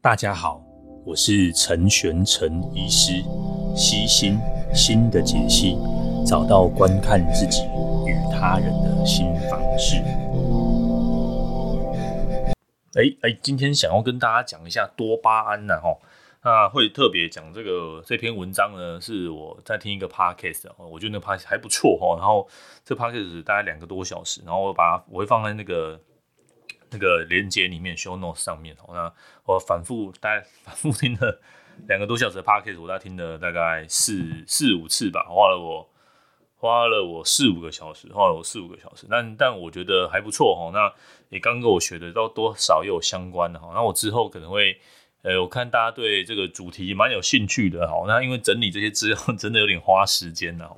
[0.00, 0.62] 大家好，
[1.04, 3.14] 我是陈玄陈医师，
[3.74, 4.38] 悉心
[4.72, 5.76] 心的解析，
[6.24, 7.64] 找到观看自己
[8.06, 9.96] 与他人的新方式。
[12.94, 15.98] 哎、哎、今天想要跟大家讲一下多巴胺呢，哈，
[16.44, 22.48] 那会特别讲这个这篇文章呢，是我在听一个 podcast，我觉得那 podcast 还不错哈，然后
[22.84, 26.00] 这 podcast 大概两个多小时，然后我把它我会放在那个。
[26.90, 29.12] 那个连接里面，show notes 上面哦，那
[29.44, 31.40] 我反复大概 反复听了
[31.86, 35.88] 两个多小时的 podcast，我大概听了大概四四五次吧，花了我
[36.56, 40.70] 花了我四五个小时，花了我四五个小时，但但我觉得还不错哈。
[40.72, 40.92] 那
[41.28, 43.70] 也刚跟我学的都多少也有相关的哈。
[43.74, 44.80] 那我之后可能会，
[45.22, 48.04] 呃，我看大家对这个主题蛮有兴趣的哈。
[48.08, 50.76] 那因为整理这些资料真的有点花时间的哈。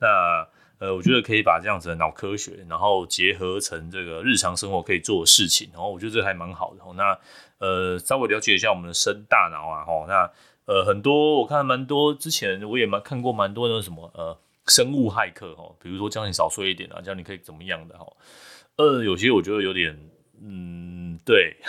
[0.00, 0.46] 那
[0.82, 6.82] 呃，我觉得可以把这样子的脑科学，然后结合成这个日常生活可以做的事情，然后我觉得这还蛮好的。
[6.94, 7.16] 那
[7.58, 10.28] 呃，稍微了解一下我们的生大脑啊，吼，那
[10.64, 18.04] 呃，很多我看蛮多，之前我也蛮看过蛮多那什么呃生物骇客哈，比如说教你少睡一点啊，教你可以怎么样的哈。
[18.74, 19.96] 呃，有些我觉得有点，
[20.42, 21.58] 嗯，对。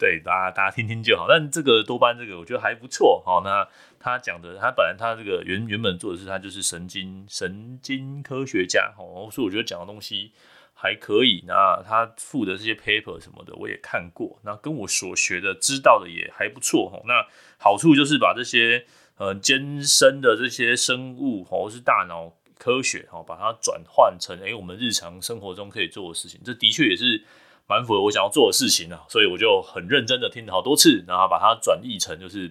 [0.00, 1.26] 对，大家大家听听就好。
[1.28, 3.22] 但这个多巴胺这个我觉得还不错。
[3.22, 3.68] 好，那
[4.02, 8.92] 他讲的，他本来他这个原原本做的是他就是神经神经科学家。
[8.98, 10.32] 哦，所以我觉得讲的东西
[10.72, 11.44] 还可以。
[11.46, 14.40] 那他附的这些 paper 什么的我也看过。
[14.42, 16.88] 那跟我所学的知道的也还不错。
[16.88, 17.26] 哈，那
[17.58, 18.86] 好处就是把这些
[19.18, 26.40] 呃艰深的这些生物或是大脑科学，哦，把它转换成诶我们日常生活中可以做的事情。
[26.42, 27.22] 这的确也是。
[27.68, 32.50] 蛮符合我想要做的事情啊，所以我就很认真的听了好多次，然后把它转译成就是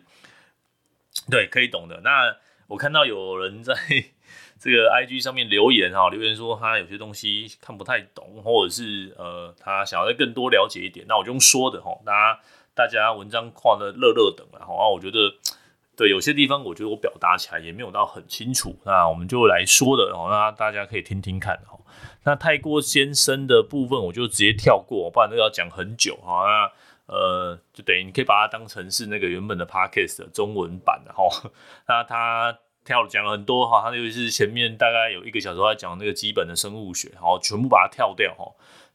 [1.29, 2.01] 对可以懂的。
[2.01, 2.35] 那
[2.67, 3.73] 我看到有人在
[4.59, 12.39] 这个 IG 上面留言哈，留言说他有些东西看不太懂，或者是呃他想要更多了解一点，那我就用说的哈，大家
[12.75, 15.33] 大家文章看的热热等了哈，我觉得
[15.95, 21.79] 对有些地方我觉得我表达起来也没有到很清楚，那我们就来说的哦，那大家可以听听看哈。
[22.25, 26.45] 那太过先生的部分，我就直接跳过，不然都要讲很久哈。
[26.45, 26.71] 那
[27.09, 31.23] 呃，就等于你可以把它当成是那个原本的 podcast 的中文版的哈。
[31.89, 32.55] 那他
[32.85, 38.45] 跳讲了很多哈，他尤其是前面大概有一个小时在讲那个基本的生物学，然后，全部把它跳掉哈。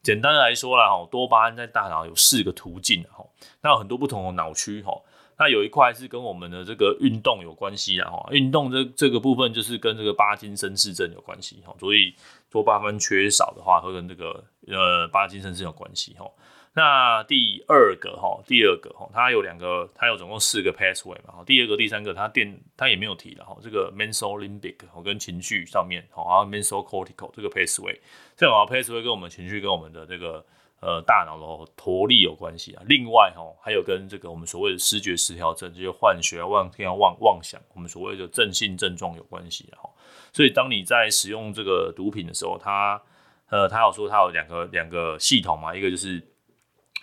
[0.03, 3.25] 简单来说啦哈，多巴胺在大脑有四个途径哈，
[3.63, 4.93] 那有很多不同的脑区哈。
[5.37, 12.15] 那有一块是跟我们的这个运动有关系的哈，运动这这个部分就是跟这个巴金森氏症有关系哈，所以
[12.51, 16.31] 多巴胺缺少的话会跟这个呃巴金森氏有关系哈。
[16.75, 27.99] 那第二个哈，第二个哈，它有两个，它有总共四个 pathway 嘛，第二个、第三个它电它也没有提的哈，这个 mesolimbic 跟情绪上面哈，然后 mesocortical 这个 pathway，
[28.37, 30.45] 这种 pathway 跟我们情绪跟我们的这个。
[30.81, 32.83] 呃，大脑的活力有关系啊。
[32.87, 39.89] 另外哈，还有跟这个我们所谓的思觉失调症，这些幻觉、妄听、妄妄想，我们所谓的正性症状有关系哈。
[40.31, 43.01] 所以当你在使用这个毒品的时候，它
[43.49, 46.23] 呃，它有说它有两个两个系统嘛，一个就是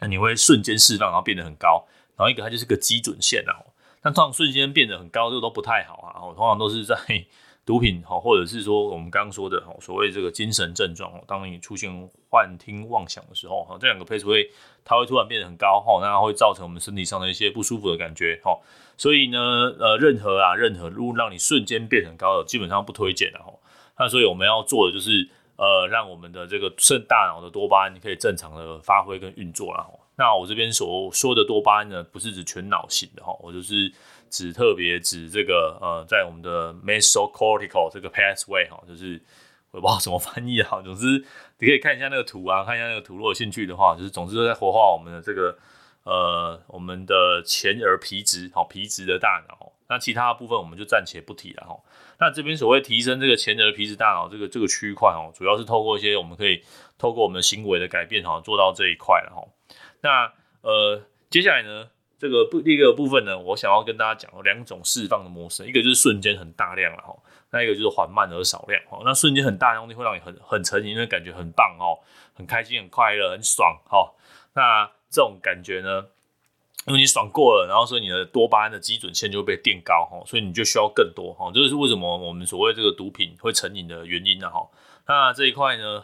[0.01, 3.55] 那你会瞬间释放，然后变得很高，然后一个它就是个基准线啊。
[4.01, 6.19] 但通常瞬间变得很高，这个都不太好啊。
[6.35, 6.97] 通常都是在。
[7.63, 14.49] 毒品哈，或者是说我们刚刚说的，所谓这个精神症状，当你出现幻听妄想的时候哈，这两个配置会
[14.83, 18.59] 它会突然变得很高哈，那会造成我们身体上的一些不舒服的感觉哈。
[18.97, 19.39] 所以呢，
[19.79, 23.53] 呃，任何啊，任何如果让你瞬间变很高的，基本上不推荐的哈。
[23.99, 25.29] 那所以我们要做的就是
[25.61, 29.85] 呃，让我们的这个肾大脑的多巴胺可以正常的发挥跟运作了。
[30.15, 33.93] 那我这边所说的多巴胺呢，不是指全脑型的哈，我就是。
[34.31, 39.21] 指特别指这个呃，在我们的 mesocortical 这个 pathway 哈，就是
[39.71, 40.81] 我不知道怎么翻译啊。
[40.81, 41.21] 总之
[41.59, 45.57] 你可以看一下那个图啊，看一下那个图，如果有兴趣的话，就是总之都在活化我们的这个
[46.03, 49.73] 呃我们的前额皮质好皮质的大脑。
[49.89, 51.77] 那其他部分我们就暂且不提了哈。
[52.21, 56.63] 那这边所谓提升这个前额皮质大脑这个这个区块哦，主要是透过一些我们可以
[56.97, 59.45] 透过我们行为的改变哈，做到这一块了哈。
[59.99, 61.89] 那呃接下来呢？
[62.19, 67.17] 这个不第一个部分呢，我想要跟大家讲两种释放的模式，一个就是瞬间很大量了哈，
[67.49, 69.01] 那一个就是缓慢而少量哈。
[69.03, 71.97] 那瞬间很大量的东西会让你很很沉浸，因为感觉很棒哦，
[72.35, 74.13] 很开心、很快乐、很爽哈。
[74.53, 76.05] 那这种感觉呢，
[76.87, 81.51] 因为你爽过了，然后所以你的多巴胺的基准线就会被垫高哈，所以你就需要更多哈。
[81.53, 84.67] 这就是为什么我们所谓这个毒品会成瘾的原因呢哈。
[85.07, 86.03] 那这一块呢？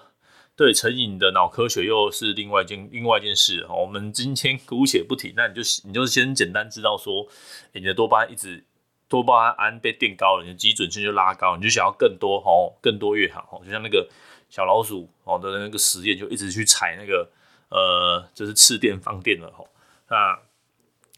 [0.57, 7.27] 对成瘾的脑科学又是另外一件另外一件事哈，我们今天姑且不提，那你就你就先简单知道说，
[7.73, 8.65] 你的多巴胺一直
[9.07, 12.49] 多巴胺被垫高了，你的基准线就拉高，你就想要更多哈，
[12.81, 14.09] 更多越好，就像那个
[14.49, 17.29] 小老鼠哦的那个实验，就一直去踩那个
[17.69, 19.63] 呃，就是次电放电了哈，
[20.09, 20.39] 那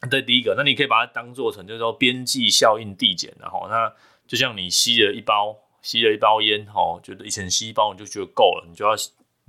[0.07, 3.91] 这第一个，那你可以把它当做成就是说边际效应递减，然后那
[4.27, 8.93] 就像你吸了一包吸了一包烟，哈，觉得以前吸一包你就觉得够了，你就要，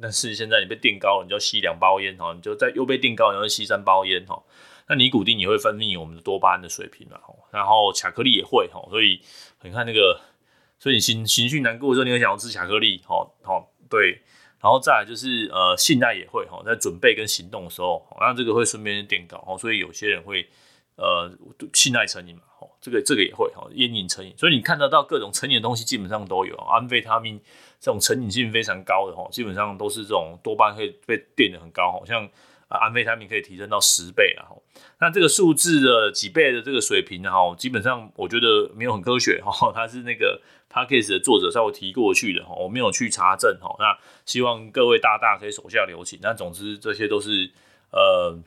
[0.00, 4.43] 但是现在你被垫高了，你就要吸两包烟，哈，你就再又被垫高，然后吸三包烟，哈，
[4.88, 7.20] 那尼古丁也会分泌我们的多巴胺的水平嘛，
[7.53, 9.20] 然后巧克力也会，哈，所以
[9.62, 10.20] 你看那个，
[10.79, 14.20] 所以你情情绪难过的时候，你会想要吃巧克力，哈，哈，对。
[14.61, 20.47] 然后再来就是呃，信赖也会哈，在准备跟行动的时候，那这个会顺便垫高，所以有些人会
[20.97, 21.31] 呃
[21.73, 22.43] 信赖成瘾嘛，
[22.81, 27.41] 这个这个也会哈，烟瘾成瘾，所以你看得到各种成瘾的东西基本上都有，安非他命
[27.81, 32.29] 这种成瘾性非常高的哈，基本上都是这种多半会被垫的很高，好像。
[32.70, 34.46] 啊，安非他命可以提升到十倍啊！
[35.00, 37.31] 那这个数字的几倍的这个水平呢？
[37.31, 39.70] 哈，基本上我觉得没有很科学哈。
[39.75, 40.40] 它是那个
[40.72, 43.75] Podcast 的作者稍微提过去的哈，我没有去查证哈。
[43.78, 46.19] 那希望各位大大可以手下留情。
[46.22, 47.50] 那总之这些都是
[47.90, 48.38] 呃，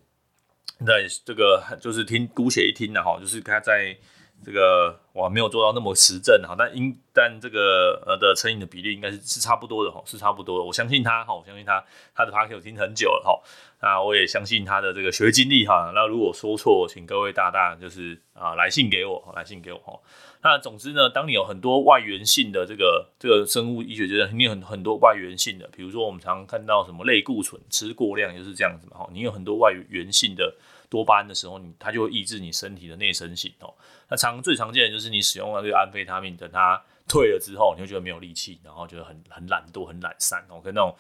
[0.86, 3.96] 在这个就是听姑且一听的哈，就是他在。
[4.44, 10.66] 这个我没有做到那么实证哈，但应但这个呃的成瘾的比例应该是是差不多的哈，是差不多的。
[10.66, 11.84] 我相信他哈，我相信他
[12.16, 13.42] 他的 Podcast 听很久了哈，
[13.82, 15.92] 那我也相信他的这个学经历哈。
[15.96, 20.00] 那如果说错，请各位大大就是啊来信给我，来信给我哈。
[20.42, 30.56] 那总之呢，当你有很多外源性的这个这个生物医学就是你有很很多外源性的，比如说我们常常看到什么类固醇吃过量就是这样子嘛哈，你有很多外源性的。
[30.94, 33.74] 多巴胺的时候，你它就会抑制你身体的内生性哦。
[34.10, 40.96] 那常最常见的就是你使用了这个安非他命，等它退了之后，你会觉得没有力气，然后觉得很很懒惰、很懒散哦，跟那种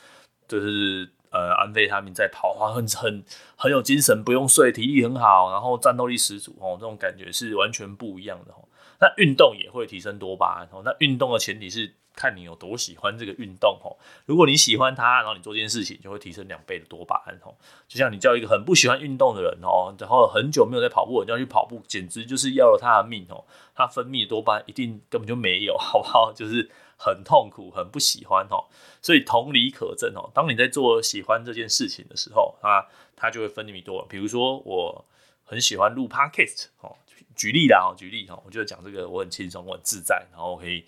[0.48, 3.24] 就是呃安非他命在跑啊，很很
[3.56, 8.68] 很有精神，不用睡，体力很好，然后战斗力十足哦，这种感觉是完全不一样的哦。
[9.00, 10.82] 那运动也会提升多巴胺哦。
[10.84, 11.94] 那运动的前提是。
[12.16, 17.56] 看你有多喜欢这个运动吼，如果你喜欢它，然后你做这件事情就会提升两倍的多巴胺哦。
[17.88, 23.44] 就像你叫一个很不喜欢运动的人哦，然后很久没有在跑步，你就要去跑步，简直就是要了他的命哦。
[23.76, 26.32] 他分泌的多巴胺一定根本就没有， 好不好？
[26.32, 28.66] 就是很痛苦，很不喜欢哦。
[29.02, 32.86] 所以同理可证哦，当你在做喜欢这件事情的时候，啊，
[33.16, 34.06] 他就会分泌多。
[34.06, 35.04] 比如说我
[35.44, 36.96] 很喜欢录 Podcast 哦，
[37.36, 40.86] 举例啦哦，举例哈，我觉得讲这个我很轻松，我很自在，然后可以。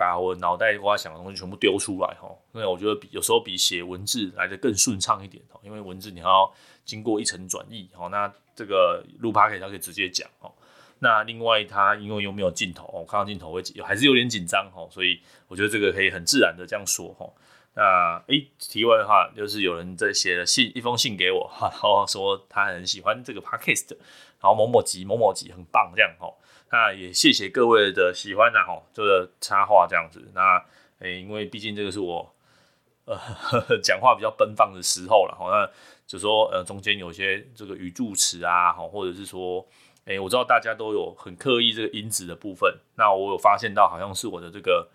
[0.00, 6.50] 把我脑袋瓜想的东西全部丢出来哈，因为我觉得比有时候比写文字来得更顺畅一点哦，因为文字你还要
[6.86, 10.50] 经过一层转译哦，那这个录 Podcast 它可以直接讲哦。
[11.00, 17.30] 那另外它因为又没有镜头，我看到镜头会还是有点紧张哦，所以我觉得这个可以很自然的这样说哈。
[17.74, 23.90] 那诶，题外的话就是有人在写了信一封信给我哈， 然后说他很喜欢这个 Podcast，
[24.40, 26.32] 然后某某集某某集很棒这样哦。
[26.72, 30.30] 那也谢谢各位的喜欢呐，吼，这个插画这样子。
[30.34, 30.64] 那，
[31.00, 32.32] 诶、因为毕竟这个是我，
[33.06, 33.18] 呃，
[33.82, 35.50] 讲话比较奔放的时候了，吼。
[35.50, 35.68] 那
[36.06, 39.66] 就说，呃，中间有些这个语助词啊，吼，或者是说，
[40.04, 42.72] 诶、我知道大家都有很刻意这个音质的部分。
[42.94, 44.88] 那我有发现到，好像是我的这个，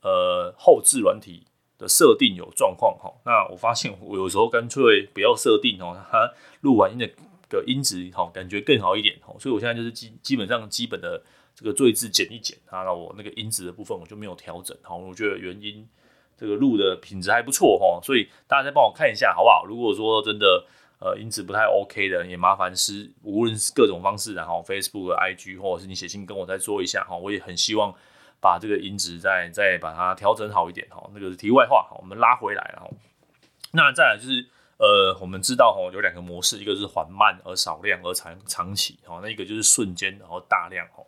[0.00, 1.46] 呃，后置软体
[1.76, 3.20] 的设定有状况，吼。
[3.26, 6.32] 那我发现我有时候干脆不要设定，哦，它
[6.62, 7.06] 录完音的。
[7.48, 11.22] 个音质好，感觉更好一点，所以我现在就是基基本上基本的
[11.54, 15.88] 这个赘字剪一剪啊，那我那个音质的部分我就没有调整，好，我觉得原音
[16.36, 19.64] 这个录的品质还不错哈，所以大家再帮我看一下好不好？
[19.64, 20.66] 如果说真的
[21.00, 27.94] 呃音质不太 OK 的，也麻烦是无论是各种方式，然后 Facebook、IG 或者是你写信跟我再说一下哈，我也很希望
[28.40, 32.90] 把这个音质再再把它调整好一点哈，那个是题外话，我们拉回来了，
[33.72, 34.46] 那再来就是。
[34.78, 41.02] 呃，我们知道哈，有两个模式，一个是缓慢而少量而长长期，哈，那一个就是瞬间然后大量，哈。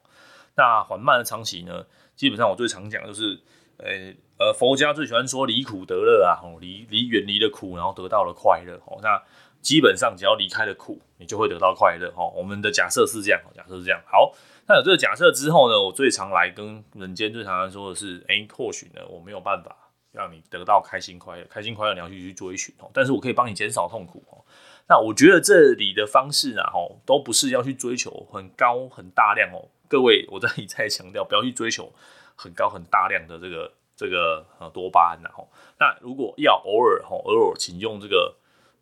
[0.57, 1.87] 那缓慢的长期呢，
[2.17, 3.41] 基本上我最常讲就是，
[3.79, 8.99] 呃呃，佛家最喜欢说离苦得乐啊，吼，离离远离了苦，然后得到了快乐，吼。
[9.03, 9.23] 那
[9.63, 12.27] 基本上只要离开了苦，你就会得到快乐，哈。
[12.35, 14.03] 我们的假设是这样，假设是这样。
[14.05, 14.35] 好，
[14.67, 19.77] 那有这个假设之后呢，我最常来跟人间最常来说的是，哎，或许呢，我没有办法。
[20.21, 22.91] 让你得到开心快乐，开心快乐你要去去追寻哦。
[22.93, 24.45] 但是我可以帮你减少痛苦哦。
[24.87, 29.69] 那我觉得这里的方式啊，吼，都不是要去追求很高很大量哦。
[29.89, 31.91] 各位，我 再一再强调，不要去追求
[32.37, 35.49] 很高很大量的这个这个呃多巴胺呐吼。
[35.79, 38.35] 那如果要偶尔吼，偶尔请用这个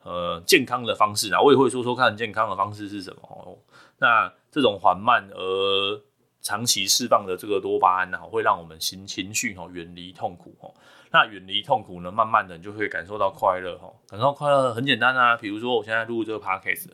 [0.03, 3.59] 呃健康的方式啊，我也会说说看健康的方式是什么哦。
[3.99, 6.01] 那这种缓慢而
[6.49, 10.73] 长期释放的这个多巴胺呢，会让我们心情绪哦远离痛苦哦。
[11.11, 13.93] 那远离痛苦呢，慢慢的你就会感受到快乐哈。
[14.09, 16.89] 感受到快乐很简单啊，比如说我现在录这个 podcast，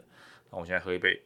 [0.51, 1.23] 那我现在喝一杯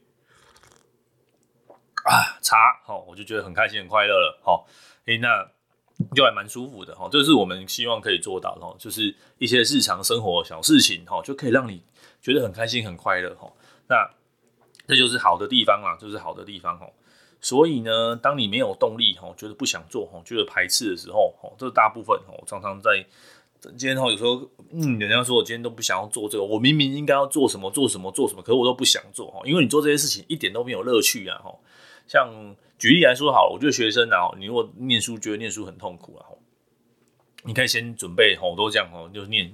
[2.03, 4.67] 啊茶，好，我就觉得很开心很快乐了，好，
[5.05, 5.49] 诶，那
[6.13, 7.09] 就还蛮舒服的哈。
[7.11, 11.83] 这是我们希望可以做到的，就是一些日常生活小事情哈，就可以让你
[12.21, 13.51] 觉得很开心很快乐哈。
[13.87, 14.07] 那
[14.85, 16.93] 这就是好的地方啊，就是好的地方哦。
[17.41, 23.05] 所以呢，当你没有动力哈，觉得不想做哈，觉得排斥的时候，哈，这大部分哈，常常在
[23.61, 31.55] 今天哈，有时候嗯，人家说我今天都不想要做这个，我明明应该要做什么做什么做什么，可是我都不想做哈，因为你做这些事情一点都没有乐趣啊哈。
[32.07, 32.29] 像
[32.77, 36.25] 举例来说好，我觉得学生啊，你如果念书觉得念书很痛苦啊，
[37.43, 39.53] 你可以先准备哈，我都这样哦，就念，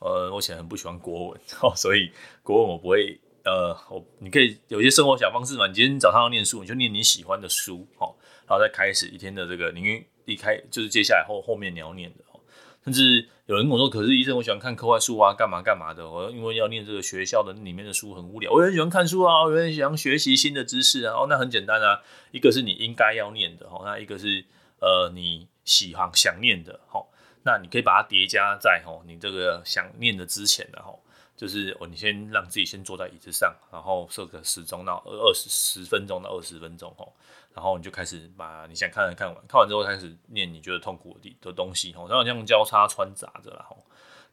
[0.00, 1.40] 呃，我以前很不喜欢国文，
[1.76, 2.10] 所以
[2.42, 3.18] 国文我不会。
[3.44, 5.66] 呃，我你可以有一些生活小方式嘛。
[5.66, 8.14] 你今天早上要念书，你就念你喜欢的书，哦，
[8.46, 12.40] 然后再开始一天的这个，你一开就是接下来后后面你要念的哦。
[12.84, 16.08] 甚至有人跟我说，可是医生，我喜欢看课外书啊，干嘛干嘛的。
[16.08, 21.14] 我因为要念这个学校的里面的书很无聊，我也很喜欢看书啊，我也很喜欢学习新的知识啊。
[21.14, 24.44] 哦，那很简单啊，一个是你应该要念的，哦，那一个是
[24.80, 27.06] 呃你喜欢想念的，哦，
[27.44, 30.98] 那你可以把它叠加在哦你这个想念的之前的，哦。
[31.36, 37.08] 就是哦，你先让自己先坐在椅子上，然后设个时钟到二十十分钟到二十分钟哦，
[37.54, 43.84] 然后你就开始把你想看的看完，看完之后开始念你觉得痛苦的的东西哦，然后这样交叉穿插着啦吼。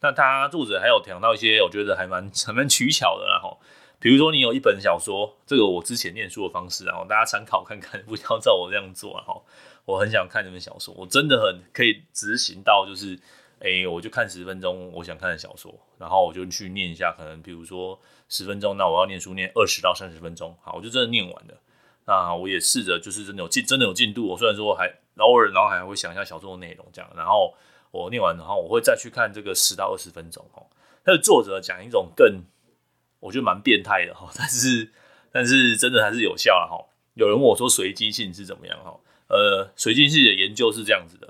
[0.01, 3.59] 那他作者还有讲到一些我觉得还蛮还 蛮取巧的啦吼，
[3.99, 9.45] 比如说你有一本小说，这个我之前念书的方式，然后大家参考看看， 不要照我这样做啊吼。
[9.85, 13.19] 我很想看这本小说，我真的很可以执行到就是。
[13.59, 17.99] 诶、我就看十分钟，我想看的小说，然后我就去念一下，可能比如说
[18.29, 21.53] 十分钟，那我要念书念二十到三十分钟，好，我就真的念完了。
[22.05, 24.27] 那我也试着就是真的有进，真的有进度。
[24.27, 27.53] 我虽然说还偶尔，然后还会想一下小说的内容这样，然后
[27.91, 30.43] 我念完，然后我会再去看这个十到二十分钟。
[30.53, 30.65] 哦，
[31.03, 32.41] 他的作者讲一种更，
[33.19, 34.91] 我觉得蛮变态的哈， 但是
[35.31, 36.79] 但是真的还是有效了哈。
[37.15, 38.97] 有人问我说随机性是怎么样哈？
[39.27, 41.28] 呃，随机性的研究是这样子的。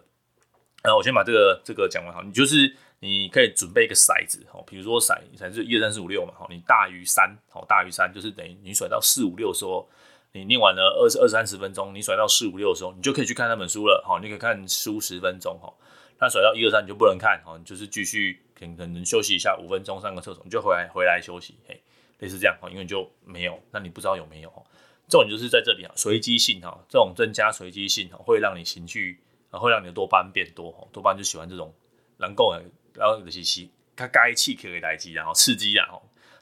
[0.84, 9.90] 呃，我先把这个这个讲完好，你就是你可以准备一个骰子，哦，比如说骰，骰子一二三四五六嘛，好，你大于三，好，大于三就是等于你甩到四五六的时候，
[10.32, 15.74] 你念完了二十二三十分钟，你甩到四五六的时候，你就可以去看那本书了，好，你可以看书十分钟，哈，
[16.18, 21.82] 那甩到一二三你就不能看，哈，你就是继续可能可能休息一下五分钟上个厕所，你就回来回来休息，嘿，
[22.20, 24.64] 类似这样，哈，因为你就没有，那你不知道有没有，哈，
[25.10, 29.20] 重点就是在这里啊，随机性哈，这种增加随机性哈，会让你情绪。
[29.52, 31.74] 啊，会让你的多巴胺变多，多巴胺就喜欢这种
[32.18, 32.54] 能够，
[32.94, 35.88] 然后的信息，它该气可以来击，然后刺激啊，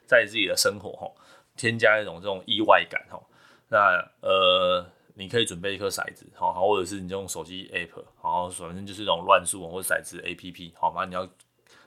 [0.06, 1.10] 在自己的生活哈，
[1.56, 3.18] 添加一种这种意外感哈。
[3.68, 3.78] 那
[4.20, 11.04] 呃，你可以准备一颗骰子，好，或者是你用手机 app，然后反正就是这种乱数或者骰子 app，好吗？
[11.04, 11.26] 你要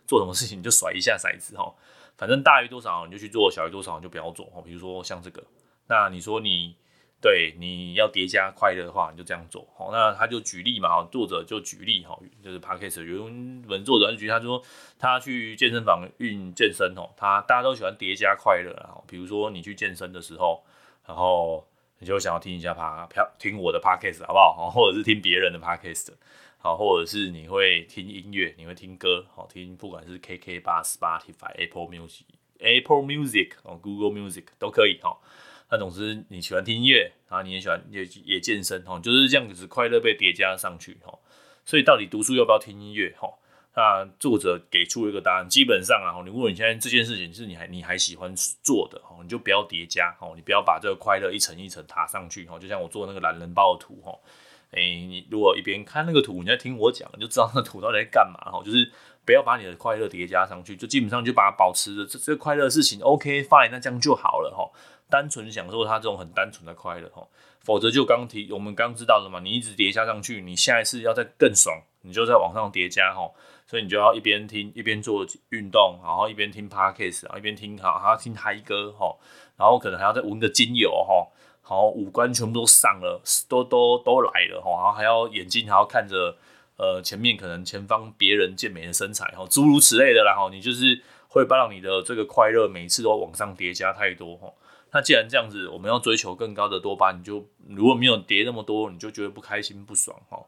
[0.07, 1.73] 做什么事情你就甩一下骰子哈，
[2.17, 4.45] 反正大于多少你就去做，小于多少就不要做。
[4.65, 5.43] 比如说像这个，
[5.87, 6.75] 那你说你。
[7.21, 9.67] 对，你要叠加快乐的话，你就这样做。
[9.77, 14.59] 好，那他就举例嘛，作者就举例哈，就是 Podcast 原文作者就举，他说
[14.97, 18.97] 他去健身房运健身哦，他大家都喜欢叠加快乐啊。
[19.07, 20.63] 比如说你去健身的时候，
[21.05, 21.63] 然后
[21.99, 24.71] 你就想要听一下 Pod，听我的 Podcast 好不好？
[24.71, 26.07] 或者是听别人的 Podcast，
[26.57, 32.23] 好，或者是你会听音乐，你会听歌，好听，不管是 KKBOX、Spotify、Apple Music、
[32.57, 35.19] Apple Music 哦，Google Music 都可以哈。
[35.71, 41.17] 那总之你喜欢听音乐，然后你也喜欢也也健身哈，就是这样子快乐被叠加上去哈。
[41.63, 43.29] 所以到底读书要不要听音乐哈？
[43.73, 52.59] 那作者给出一个答案，基本上啊，你如果你现在这件事情是你还你还喜欢做的哈，你就不要叠加哈，你不要把这个快乐一层一层塔上去哈。
[52.59, 54.11] 就像我做那个懒人包的图哈，
[54.71, 58.61] 哎，你如果一边看那个图，你在听我讲，你就知道那图到底在干嘛哈。
[58.61, 58.91] 就是
[59.25, 64.69] 不要把你的快乐叠加上去，就基本上就把它保持着这这快乐事情，OK fine，那这样就好了哈。
[65.09, 67.27] 单纯享受它这种很单纯的快乐哈，
[67.59, 73.29] 否则就刚提我们刚知道的嘛，你一直叠加上去，你下一次要再更爽，你就在往上叠加哈，
[73.67, 79.13] 所以你就要一边听一边做运动，然后一边听 podcast，然后一边听好还要听嗨歌哈，
[79.57, 81.27] 然后可能还要再闻个精油哈，
[81.61, 86.37] 好五官全部都上了，都都都来了哈，然后还要眼睛还要看着
[86.81, 94.51] 呃前面可能前方别人健美的身材哈，诸如此类的啦哈，你就是会把你的这个快乐每一次都往上叠加太多哈。
[94.91, 100.43] 那既然这样子，我们要追求更高的多巴胺，你就如果没有叠那么多，你就觉得不开心不爽哈。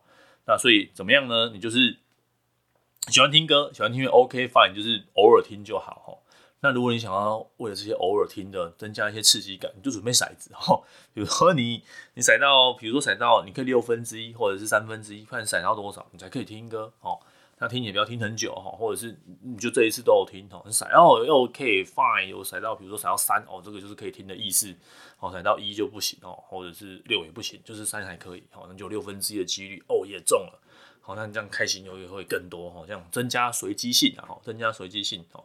[0.48, 1.52] 那所以怎么样呢？
[1.54, 1.98] 你就是
[3.10, 6.18] 喜欢听歌，喜欢听，OK fine，就是偶尔听就好哈。
[6.64, 10.82] 那如果你想要为了这些偶尔听的增加一些刺激感，你就准备骰子哈。
[11.14, 17.20] 比如说你你骰到，比如说骰到，你可以六分之一或者是三分之一，看骰到多少，你才可以听歌哈。
[17.60, 24.74] 那听也不要听很久哈，或者是你就这一次都有听哦，骰哦又 OK fine，有骰到，比如说骰到三哦，这个就是可以听的意思
[25.20, 30.60] 哦，骰到一就不行哦，或者是六也不行，就是三还可以，好，那就六分之一的几率哦也中了，
[31.02, 35.44] 好，那这样开心又也会更多哈，这样增加随机性啊，增加随机性哦，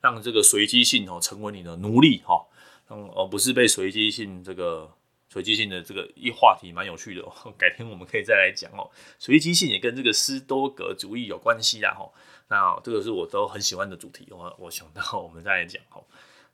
[0.00, 2.46] 让这个随机性哦成为你的奴隶哈，
[2.90, 4.90] 嗯，而不是被随机性这个
[5.28, 8.88] 随机性的这个一话题蛮有趣的哦， 改天我们可以再来讲哦。
[9.18, 12.08] 随机性也跟这个斯多格主义有关系啦哈。
[12.48, 16.00] 那这个是我都很喜欢的主题，我我想到我们再来讲哈。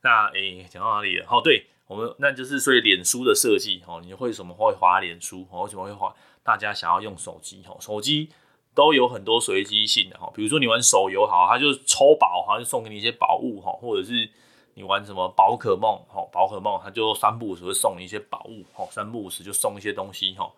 [0.01, 1.27] 那诶，讲到哪里了？
[1.29, 5.47] 哦，对，我们那就是所以脸书的设计哦，你会什么会滑脸书？
[5.53, 6.15] 为什么会滑？
[6.43, 8.31] 大家想要用手机哈，手机。
[8.75, 14.29] 都有很多随机性的哈，比如说你玩手游好，他就抽宝哈，就送给你一些宝物哈，或者是
[14.75, 20.51] 你玩什么宝可梦哈，宝可梦他就三不五时会送你一些宝物哈，三不五时就送一些东西哈，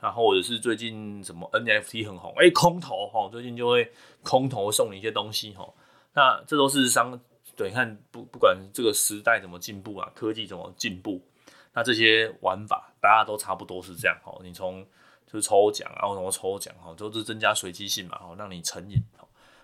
[0.00, 3.90] 然后或者是最近什么 NFT 很红，哎、空投哈，最近就会
[4.22, 5.68] 空投送你一些东西哈，
[6.12, 7.20] 那这都是商
[7.56, 11.20] 对，你看不不管这个时代怎么进步啊，科技怎么进步，
[11.72, 14.86] 那这些玩法大家都差不多是这样哈，你从。
[15.26, 19.02] 就是抽奖啊，或什么抽奖哈，都是增加随机性嘛，哈，让你成瘾。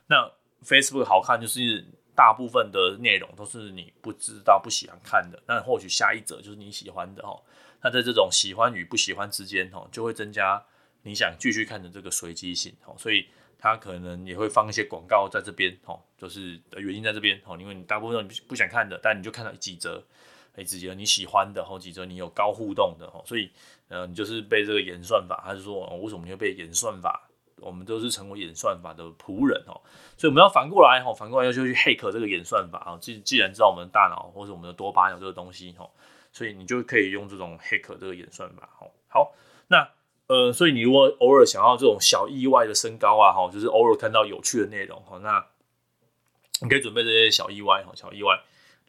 [0.06, 0.30] 那
[0.64, 7.40] Facebook 好看，就是大部分的内容都是你不知道、不喜欢看的，那或许下一则就是你喜欢的哈。
[7.82, 10.62] 那在这种喜欢与不喜欢之间，哈，就会增加
[11.02, 12.94] 你想继续看的这个随机性，哈。
[12.98, 13.26] 所以
[13.58, 20.02] 它可能也会放一些广告在这边，哈，就是的原因在这边，哈，因为你大部分你不想看的，但你就看到几则。
[20.56, 23.50] 哎，几则你喜欢的，好几则你有高互动的，哈，所以，
[23.88, 27.28] 呃，你就是被这个演算法，还是说，哦，为什么你会被演算法？
[27.62, 29.78] 我们都是成为演算法的仆人，哦，
[30.16, 35.86] 所以我们要反过来，哈，反过来要就去 hack 这个演算法，啊，既既然知道我们的大脑或者我们的多巴胺有这个东西，哈，
[36.32, 39.34] 所以你就可以用这种 hack 这个演算法，哈，好，
[39.68, 39.90] 那，
[40.28, 45.44] 呃，所以你如果偶尔想要这种小意外的升高啊，哈，就是偶尔看到有趣的内容，哈，那
[46.62, 48.40] 你可以准备这些小意外，哈，小意外。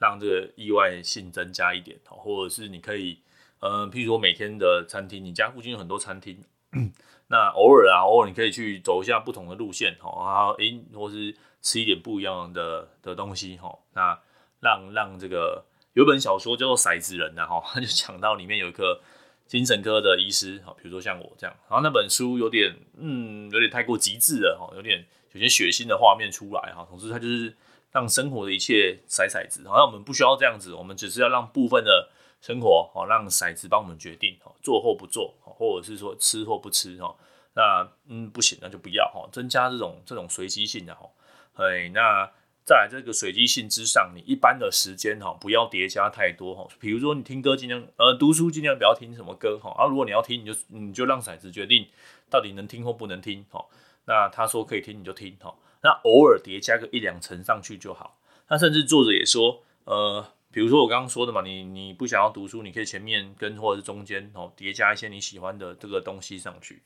[0.02, 3.20] 让这个意外性增加一点，或者是你可以，
[3.60, 6.44] 呃，譬如说每天的餐厅，你家附近有很多餐厅，
[7.30, 14.20] 那偶尔啊，偶尔你可以去走一下不同的路线，哈，然后诶，或是吃一点不一样的的东西，哈，那
[14.60, 19.02] 让让这个有本小说叫做《骰子人》的哈，他就讲到里面有一个
[19.46, 27.56] 精神科的医师，哈，比如说像我这样，然后那本书有点，嗯，有点太过极致了，哈，有点有些血腥的画面出来，哈，总之他就是。
[27.92, 32.10] 让生活的一切骰骰子，好像我们不需要这样子，我们只是要让部分的
[32.42, 37.16] 生活，好让骰子帮我们决定，做或不做，或者是说吃或不吃，哦，
[37.54, 41.10] 那嗯不行，那就不要，哈，增加这种这种随机性的，哈，
[41.56, 42.32] 哎，那
[42.64, 51.86] 在这个随机性之上，你一般的时间，哈，不要叠加太多，哈，比如说你听歌尽量，呃，读书尽量不要听什么歌，哈，啊，如果你要听，你就你就让骰子决定
[52.30, 53.66] 到底能听或不能听，哈，
[54.06, 55.54] 那他说可以听你就听，哈。
[55.84, 58.20] 那偶尔叠加个一两层上去就好。
[58.50, 66.84] 那甚至作者也说，呃，比如说我刚刚说的嘛，你你不想要读书，你可以前面跟或者是中间哦叠加一些你喜欢的这个东西上去。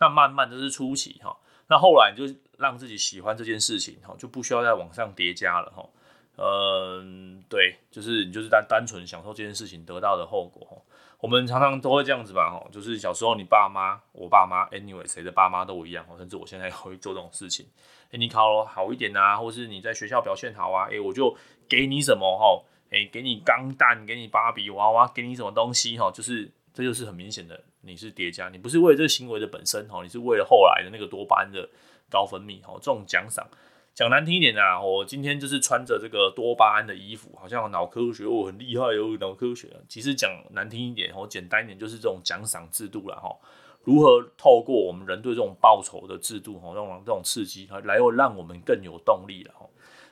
[0.00, 1.36] 那慢慢这是初期哈，
[1.68, 5.88] 那后来你就让自己喜欢这件事情哈，就不需要再往上叠加了哈。
[6.36, 10.84] 嗯，对，就是你就是单单纯享受这件事情得到的后果。
[11.20, 17.66] 我们常常都会这样子吧哈，就是小时候你爸妈，我爸妈，anyway 谁的爸妈都一样，甚至我现在也会做这种事情。
[18.12, 21.36] 哎，你考好一点啊，或是你在学校表现好啊，哎，我就
[21.68, 31.68] 给你什么哈，哎，给你钢蛋，给你芭比娃娃，给你什么东西哈，就是这就是很明显的，你是叠加，你不是为了这个行为的本身哈，你是为了后来的那个多巴胺的
[32.08, 33.44] 高分泌哈，这种奖赏。
[33.98, 39.68] 讲难听一点啊，我今天就是穿着这个多巴胺的衣服，好像脑科学我很厉害有脑科学。
[39.88, 43.36] 其实讲难听一点，我简单一点，就是这种奖赏制度了哈。
[43.82, 49.66] 如何透过我们人对这种报酬的制度，哈，这种这种刺激，来让我们更有动力了哈。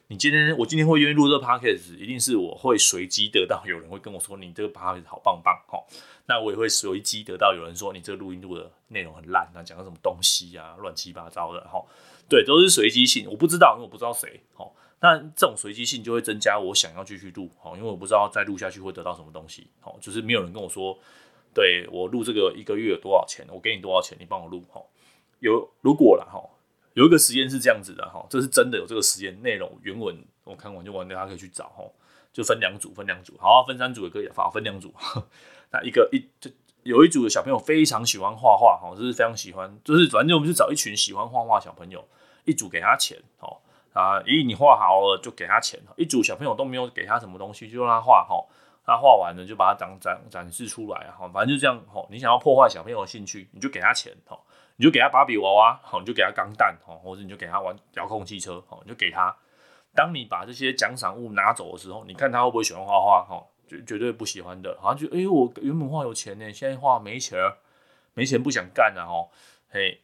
[0.09, 5.79] 你今天我今天会愿意录这个 podcast，一定是我会随机得到有人会跟我说，你这个 podcast 好棒棒哈。
[6.27, 11.81] 那我也会随机得到有人说，你这个录音录的内容很烂，那讲的什么东西啊，乱七八糟的哈。
[12.29, 14.41] 对，都是随机性，我不知道，因为我不知道谁。
[14.55, 19.69] 好，那这种随机性就会增加我想要继续录，好，因为我不知道再录下去会得到什么东西。
[19.81, 20.99] 好，就是没有人跟我说。
[21.55, 23.47] 对，我录这个一个月有多少钱？
[23.51, 24.15] 我给你多少钱？
[24.21, 24.83] 你帮我录哈。
[25.39, 26.39] 有如果了哈，
[26.93, 31.83] 有一个实验是这样子的哈，这是真的有这个实验内容原文，我看完就完，大家可以去找哈。
[32.31, 34.93] 就分两组，分两组，好，分三组也可以，好，分两组。
[35.73, 36.51] 那一个一就
[36.87, 42.03] 有一组的小朋友非常喜欢画画哈，就是非常喜欢，就是反正我们就找一群喜欢画画小朋友，
[42.45, 43.59] 一组给他钱哦
[43.93, 45.81] 啊，咦，你画好了就给他钱。
[45.97, 48.47] 一组小朋友都没有给他什么东西，就让他画哈。
[48.85, 52.07] 他画完了就把它展展展示出来啊，反正就这样吼。
[52.09, 54.39] 你想要破坏小朋友的兴趣，你就给他钱哦，
[54.77, 59.35] 你就给他芭比娃娃吼，你就给他钢弹吼，或者你就给他玩遥控汽车吼，你就给他。
[59.93, 63.51] 当你把这些奖赏物拿走的时候，你看他会不会喜欢画画吼？
[63.67, 64.77] 绝绝对不喜欢的。
[64.81, 67.39] 好像就哎、我原本画有钱呢，现在画没钱，
[68.15, 69.29] 没钱不想干了哦。
[69.69, 70.01] 嘿，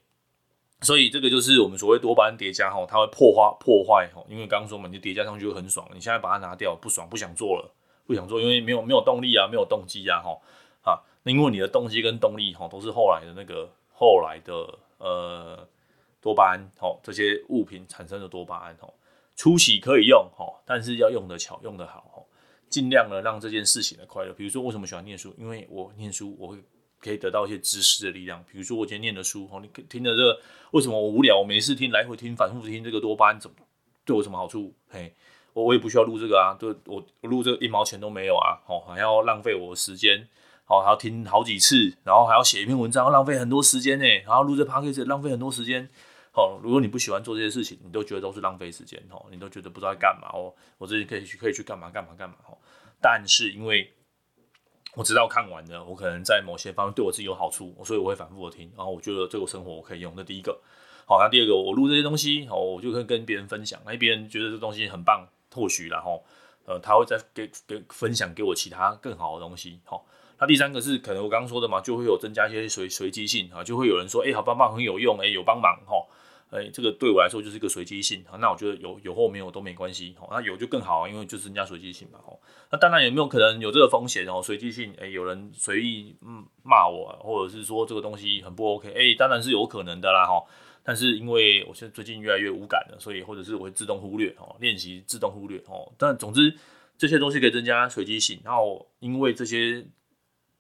[0.81, 4.25] 所以这个就是我们所谓多巴胺叠加吼，它会破坏破坏哈。
[4.29, 7.73] 因为刚刚说嘛，你叠加上去就很爽，你现在把它拿掉不爽，不想做了。
[8.05, 10.37] 不想做，因为没有没有动力啊，没有动机啊，哈
[10.83, 14.53] 啊，因为你的动机跟动力哈都是后来的那个后来的
[14.99, 15.67] 呃
[16.21, 18.93] 多巴胺哦，这些物品产生的多巴胺哦，
[19.37, 22.23] 初期可以用哈，但是要用得巧，用得好哈，
[22.73, 24.33] 尽量的让这件事情的快乐。
[24.33, 25.33] 比如说，为什么喜欢念书？
[25.39, 26.57] 因为我念书我会
[26.99, 28.43] 可以得到一些知识的力量。
[28.51, 31.39] 比如说我今天念的书哦，你听的这个，为什么我无聊？
[31.39, 33.57] 我没事听，来回听，反复听这个多巴胺怎么
[34.05, 34.73] 对我什么好处？
[34.89, 35.15] 嘿。
[35.55, 40.27] 我我也不需要录这个啊，对，我我录这一毛钱都没有啊，哦，还要浪费我时间，
[40.67, 45.91] 哦，还要听好几次，然后还要写一篇文章，浪费很多时间呢，然后录这 podcast 浪费很多时间，
[46.35, 52.57] 哦，如果你不喜欢做这些事情，你都觉得都是浪费时间，哦，你都觉得不知道干嘛，哦，我自己可以去可以去干嘛干嘛干嘛，哦，
[53.01, 53.93] 但是因为
[54.95, 60.61] 我知道看完了，我可能在某些方面对我自己有好处，所以我会反复的听，然后我觉得这个生活我可以用，那第一个，
[61.07, 65.27] 好，那第二个，我录这些东西，哦，我就可以跟别人分享，那别人觉得这东西很棒。
[65.55, 66.25] 或许然后，
[66.65, 70.07] 呃，他会再给给分享给我其他更好的东西，好。
[70.39, 76.07] 那第三个是可能我刚刚说的嘛，就会有增加一些随随机性啊，就会有人说，哎、好棒棒，很有用，哎、有帮忙，哈，
[76.53, 82.39] 哎，这个对我来说就是一个随机性，那我觉得有有或没有都没关系，哦，那有就更好，因为就是增加随机性嘛，哦。
[82.71, 84.43] 那当然有没有可能有这个风险哦？
[84.43, 86.15] 随机性，哎、有人随意
[86.63, 90.45] 骂我，或者是说这个东西很不 OK，哎、当然是有可能的啦，哈。
[90.85, 95.91] 但是因为我现在最近越来越无感了，所以或者是我会自动忽略哦，练习自动忽略哦。
[95.97, 96.55] 但总之
[96.99, 99.87] 这些东西可以增加随机性，然后因为这些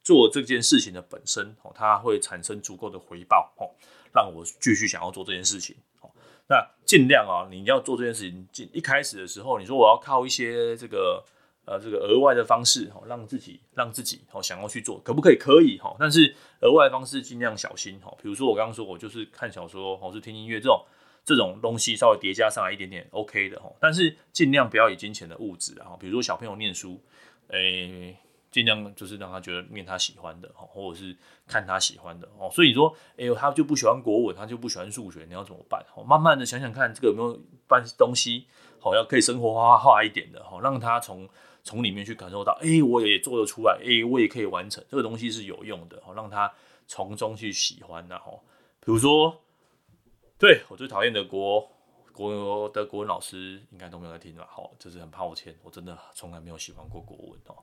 [0.05, 3.74] 做这件事情的本身哦，它会产生足够的回报哦，
[4.14, 5.77] 让我继续想要做这件事情。
[6.48, 11.25] 那尽量啊，你要做这件事情，一开始的时候，你说我要靠一些这个。
[11.64, 15.37] 呃，这个额外的方式哈，让自己让自己哦想要去做，可不可以？
[15.37, 18.12] 可以哈，但是额外方式尽量小心哈。
[18.20, 20.85] 比如说我刚刚说，我就是看小说，或是听音乐这种
[21.25, 23.72] 这种东西，稍微叠加上来一点点 OK 的哈。
[23.79, 27.01] 但是尽量不要以金钱的物质啊，比如说小朋友念书，
[27.51, 28.16] 诶，
[28.52, 31.16] 尽量就是让他觉得念他喜欢的哈，或者是
[31.48, 32.48] 看他喜欢的哦。
[32.52, 35.84] 所以说，哎呦，他就不喜欢国文，他就不喜欢数学，你要怎么办？
[35.96, 38.46] 哦慢慢的想想看，这个有没有办东西
[38.78, 41.28] 好，要可以生活化化一点的哈，让他从。
[41.64, 46.52] 从里面去感受到，哎、我也做得出来，哎、我也可以完成这个东西是有用的，好让他
[46.88, 48.32] 从中去喜欢的哈。
[48.80, 49.40] 比如说，
[50.36, 51.70] 对我最讨厌的国
[52.12, 54.44] 国的国文老师，应该都没有在听吧？
[54.50, 57.54] 好，这是很抱歉，我真的从来没有喜欢过国文哦。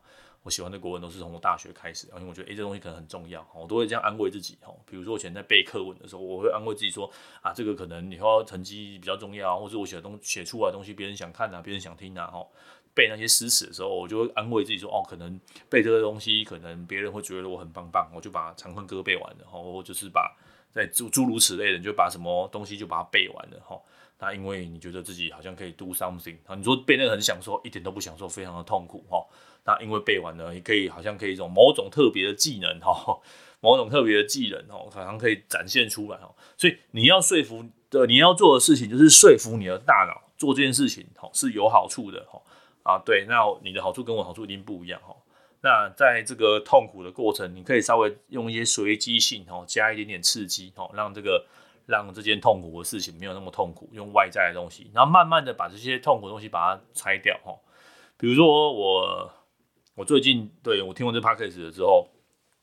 [0.44, 4.58] 我喜欢的国文都是从我大学开始，因为我觉得，诶、这东西可能很重要，我都会这样安慰自己。
[4.86, 12.48] 比如说，我以前在背课文的时候，我会安慰自己说，啊，这个可能以后成绩比较重要，或者我写的东写出来的东西，别人想看啊，别人想听啊，哈。
[12.94, 20.36] 背那些诗词的时候，我就会安慰自己说：“哦，可能背这个东西，可能别人会觉得我很棒棒。”我就把《长恨歌》背完了，然后就是把
[20.72, 23.80] 在诸诸如此类的，就把什么东西就把它背完了哈。
[24.22, 29.26] 那因为你觉得自己好像可以 do something，你说背那个很享受，一点都不享受，非常的痛苦哈。
[29.64, 33.18] 那因为背完了，你可以好像可以一种某种特别的技能哈，
[33.62, 36.36] 某种特别的技能哦，好像可以展现出来哦。
[36.58, 42.42] 所以你要说服的，你要做的事情就是说服你的大脑做这件事情哦是有好处的哈。
[42.84, 45.16] 啊，对，那你的好处跟我好处一定不一样哦。
[45.62, 51.46] 那在这个痛苦的过程，你可以稍微用一些随机性哦，加一点点刺激哦，让这个
[51.86, 57.60] 让这件痛苦的事情没有那么痛苦，用外在的东西，然后慢慢的把这些痛苦东西把它拆掉哦。
[58.18, 59.32] 比如说我
[59.96, 62.10] 我最近对我听完这 podcast 了之后。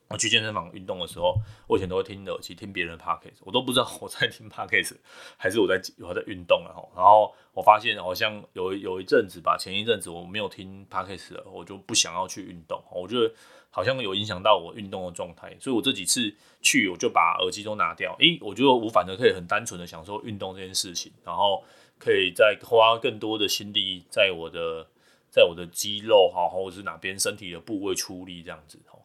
[0.08, 1.34] 我去健身房运动的时候，
[1.66, 4.96] 我以前都会听耳机听别人的 podcast，我都不知道我在听 podcast
[5.36, 6.88] 还是我在我在运动了哈。
[6.94, 13.34] 然后我发现好像有有一阵子吧，前一阵子我没有听 podcast 了，我就不想要去运动，我觉得
[13.70, 21.64] 好像有影响到我运动的状态，所以我这几次去我就把耳机都拿掉，诶，我觉得我反而可以很单纯的享受运动这件事情，然后
[21.98, 24.86] 可以再花更多的心力在我的
[25.30, 28.96] 在我的肌肉哈，或者是哪边身体的部位出力这样子哈。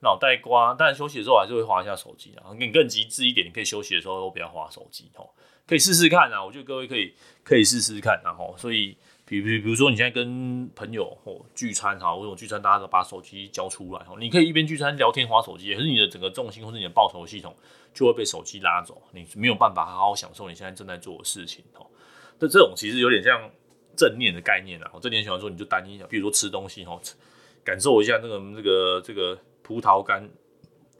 [0.00, 2.54] 脑袋瓜，但休息的时候还是会划一下手机啊。
[2.56, 5.28] 你更极致一点，你可以休息的时候都不要划手机哦，
[5.66, 6.44] 可以试试看啊。
[6.44, 17.52] 我觉得各位可以可以试试看，然后所以比比比如说你现在跟朋友哦聚餐哈，或者聚餐大家都把手机交出来哦，你可以一边聚餐聊天划手机，可是你的整个重心或者你的报酬系统
[17.92, 21.84] 就会被手机拉走，你没有办法好好享受你现在正在做的事情哦。
[22.38, 23.50] 这这种其实有点像
[23.96, 24.88] 正念的概念啊。
[24.94, 27.00] 我正念喜欢说你就单一，比如说吃东西哦，
[27.64, 29.36] 感受一下那个那个这个。
[29.68, 30.26] 葡萄干，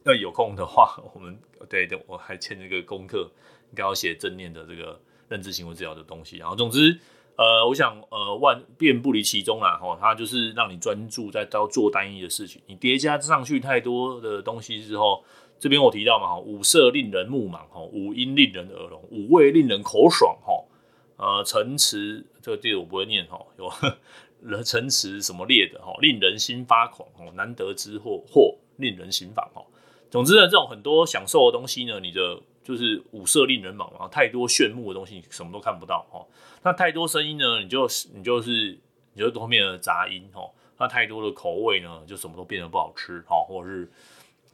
[0.04, 1.38] 那有空的话， 我们
[1.70, 3.30] 对对，我还欠这个功课，
[3.70, 5.00] 应该要写正念的这个
[5.30, 6.36] 认知行为治疗的东西。
[6.36, 7.00] 然后，总之，
[7.36, 12.60] 呃，我想，呃，万变不离其宗啦，吼，它就是让你专注在到做单一的事情。
[12.66, 15.24] 你叠加上去太多的东西之后，
[15.58, 20.68] 这边我提到嘛，五色令人目盲，吼，五音令人耳聋，五味令人口爽，吼，
[21.16, 23.72] 呃，陈词这个字我不会念，吼，有
[24.62, 29.64] 陈词什么列的哈，令人心发狂哦，难得之货或令人心烦哦。
[30.10, 36.26] 总之呢，这种很多享受的东西呢，你的就是五色令人茫啊，太多炫目的东西，你什么都看不到哦。
[36.62, 38.78] 那太多声音呢，你就你就是
[39.12, 40.50] 你就后面的杂音哦。
[40.78, 43.90] 那太多的口味呢，就什么都变得不好吃哈，或者是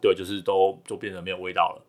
[0.01, 1.85] 对，就是都就变得没有味道了。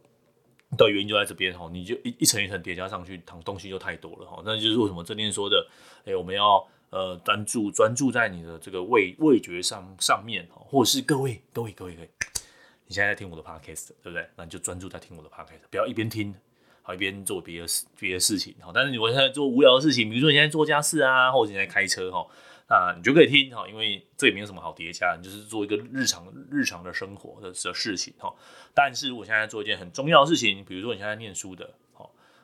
[0.77, 4.41] 的原因就在这边哈，你就一一层一层叠加上去，糖东西就太多了哈。
[4.45, 5.65] 那就是为什么正念说的，
[6.05, 12.09] 哎、我们要呃专注专注在你的这个味味觉上上面哈，或者是各位各位各位各位，
[12.87, 14.25] 你现在在听我的 podcast 对不对？
[14.37, 16.33] 那你就专注在听我的 podcast，不要一边听
[16.81, 18.71] 好一边做别的事别的事情哈。
[18.73, 22.25] 但是你我现在做无聊的事情，比如说你现在做家事啊，或者你在开车哈。
[22.67, 28.33] 啊，你就可以听哈，因为这也没有什么好叠加，你就是做一个日常日常的生活的的事情哈。
[28.73, 31.75] 但是我现在做一件很重要的事情，比如说你现在念书的，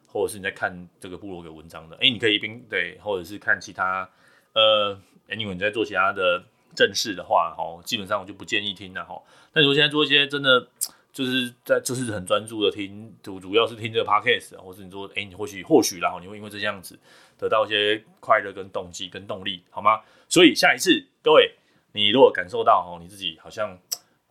[0.06, 4.08] 或者是你在看这个部落格文章的，哎，你可以一边对，或者是看其他，
[4.54, 6.44] 呃，哎，你在做其他的
[6.76, 9.22] 正事的话，哦，基本上我就不建议听了哈。
[9.54, 10.68] 但如果现在做一些真的。
[11.14, 16.98] 就是在就是很专注的听，主主要是听这个 podcast，或是你说，哎、你或许或许然后你会因为这样子
[17.38, 20.00] 得到一些快乐跟动机跟动力，好吗？
[20.30, 21.54] 所以下一次各位，
[21.92, 23.78] 你如果感受到哦，你自己好像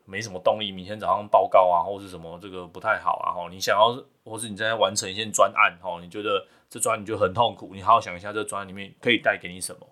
[0.07, 9.87] 没什么动力，明天早上报告啊，或是什么这个不太好啊，哈，你想要，或是你正在完成一件专案，哈，你觉得这专案你就很痛苦，你好好想一下，这专案里面可以带给你什么？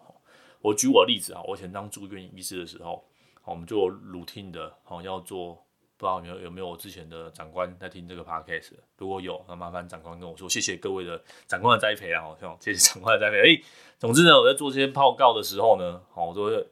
[0.60, 3.04] 我举我例子啊，我以前当住院医师的时候，
[3.44, 5.64] 我们就 routine 的，好要做。
[6.00, 8.70] 不知道有有没有我之前的长官在听这个 podcast？
[8.98, 13.40] 如果有，那麻烦长官跟我说，谢谢各位的长官的栽培啊，好像谢谢长官的栽培。
[13.40, 13.60] 哎，
[13.98, 16.66] 总之呢，我在做这些报告的时候呢，好，我都会，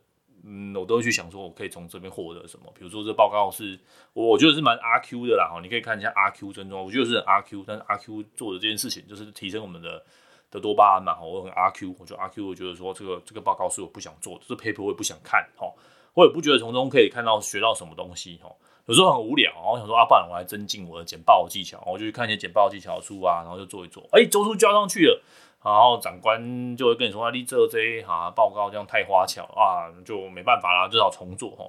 [0.44, 2.72] 嗯，我都会去想说，我可以从这边获得什么？
[2.78, 3.76] 比如说这报告是，
[4.12, 10.04] 我我觉得是蛮阿 Q 的啦，哈，你可以看一下阿 Q 症状，我觉得是阿 Q，但是阿 Q 做的这件事情就是提升我们的
[10.50, 15.72] 的多巴胺嘛，我很阿 Q，我觉得阿 Q，我觉得说这个这个报告是我不想做的，这 paper 我也不想看，哈，
[16.14, 18.50] 我也不觉得从中可以看到学到什么东西，哈。
[18.86, 25.20] 有时候很无聊，我想说啊，不然我来增进我的简报技巧，我就去看一些简报技巧书啊，然后就做一做，哎、周书交上去了，
[25.64, 31.68] 然后长官就会跟你说啊，你这这哈报告这样太花俏啊，就没办法啦，最好重做哈，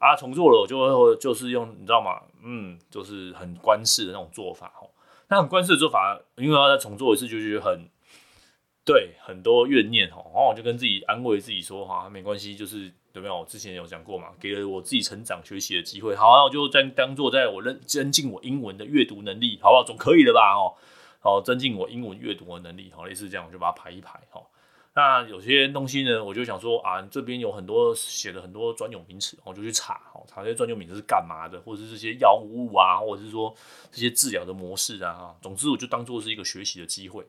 [0.00, 2.20] 啊，重做了我就会就是用你知道吗？
[2.42, 4.90] 嗯，就是很官式的那种做法哦，
[5.28, 7.88] 那很官式的做法，因为要再重做一次，就觉得很
[8.88, 12.90] 对，很多怨念哦，然后我就跟自己安慰自己说哈，没关系，就是。
[13.14, 13.40] 有没有？
[13.40, 16.14] 我之前有讲过嘛，给了我自己成长学习的机会。
[16.14, 19.82] 好，那我就再当做在我认增进我英文的阅读能力，好不好？
[19.82, 20.54] 总可以的吧？
[20.54, 20.76] 哦，
[21.18, 24.20] 好，增进我英文阅读的能力，好，类似这样，我就把它排一排。
[24.30, 24.40] 哈，
[24.94, 33.52] 那有些东西呢，我就想说啊，这边有很多写的很多专有名词，我就去查，好，查这些专有名词是干嘛的，或者是这些药物啊，或者是说
[33.90, 37.26] 这些治疗的模式啊，哈，总之我就当做是一个学习的机会。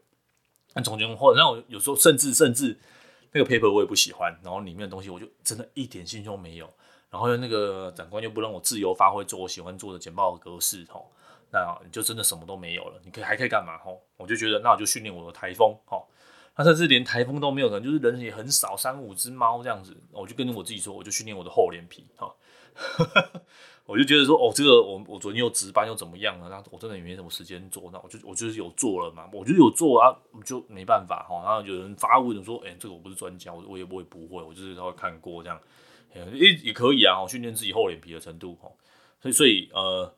[0.83, 2.77] 从前或者让我有时候甚至甚至。
[3.31, 6.67] 那个 paper 我也不喜欢，然后里面的东西我就真的一点兴趣都没有。
[7.11, 11.11] 然后那个长官又不让我自由发挥，做我喜欢做的简报格式，吼，
[11.51, 12.99] 那你就真的什么都没有了。
[13.05, 13.77] 你可以还可以干嘛？
[13.77, 16.07] 吼，我就觉得那我就训练我的台风，吼，
[16.59, 22.29] 那甚至连台风都没有，可能就是人也很少，三五只猫这样子，我就跟我自己说，我就训练我的厚脸皮，哈。
[23.85, 26.47] 我就觉得说，哦，这个我我昨天又值班又怎么样了？
[26.47, 31.41] 那我真的也没什么时间做，那我就我就是有做了嘛，我就有做啊，就没办法哈。
[31.43, 35.59] 然后有人发问说，哎、欸，这个我不是专家，我我也我也不会，我就是稍微看过这样，
[36.13, 38.69] 也也可以啊，训练自己厚脸皮的程度哈。
[39.21, 40.13] 所以所以呃，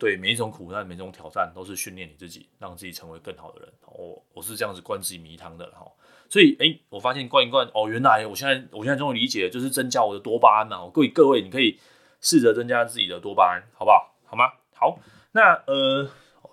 [0.00, 3.68] 对每一种苦难、每一种挑战，都是训练你自己，让自己成为更好的人。
[3.86, 5.86] 我我是这样子灌自己迷汤的哈。
[6.28, 10.88] 所以哎、我发现灌一灌，哦，原来我现在我现在终于理解，就是增加我的多巴胺呐。
[10.94, 11.78] 各位各位，你可以
[12.20, 14.14] 试着增加自己的多巴胺，好不好？
[14.24, 14.52] 好吗？
[14.72, 14.98] 好，
[15.32, 16.08] 那呃，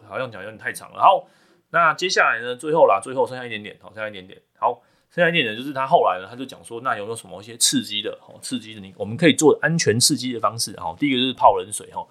[0.08, 1.00] 好像讲有点太长了。
[1.00, 1.30] 好，
[1.70, 4.42] 那接下来呢，最后啦，最后剩下一点点，好，剩下一点点。
[4.58, 12.06] 好，剩下一点点就是他后来呢，他就讲说，那有没有什么一些刺激的，好，刺激的你我们可以做安全刺激的方式，好，第一个就是泡冷水，哈。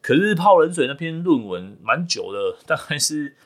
[0.00, 3.36] 可是泡冷水那篇论文蛮久的，大概是。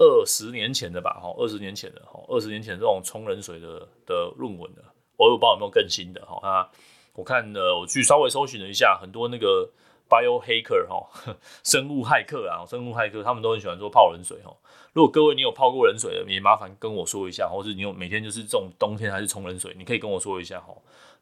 [0.00, 4.84] 二十年前的吧，哈，二十年前的，哈，二十年前这种冲冷水的的论文的，
[5.16, 6.68] 我也不知道有没有更新的，哈，那
[7.14, 9.68] 我看了，我去稍微搜寻了一下，很多那个
[10.08, 14.54] bio hacker 哈， 生物骇客啊，生物骇客他们都很喜欢说泡冷水，哈，
[14.92, 20.74] 如果各位你有泡过冷水的，也麻烦跟我说一下，或是你有每天就是这种冬天还是冲冷水，你可以跟我说一下，哈，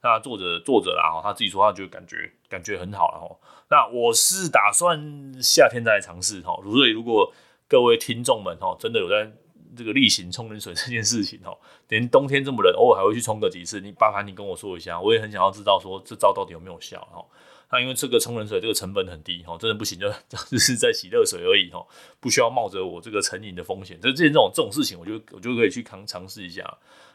[0.03, 3.37] 那作者作者啦，哈，他自己说他就感觉感觉很好了，哈，
[3.69, 4.99] 那我是打算
[5.43, 7.33] 夏天再来尝试，哈，所以如果
[7.69, 9.31] 各位听众们哈，真的有在
[9.77, 11.53] 这个例行冲冷水这件事情哈，
[11.89, 13.81] 连冬天这么冷，偶尔还会去冲个几次。
[13.81, 17.23] 你麻烦你跟我说一下，我也很想要知道说这招到底有没有效哈。
[17.71, 21.85] 那因为这个冲冷水这个成本很低哈，真的不行就 就是在洗热水而已哈，
[22.21, 23.99] 不需要冒着我这个成瘾的风险。
[24.01, 26.63] 这这种这种事情，我就我就可以去尝尝试一下。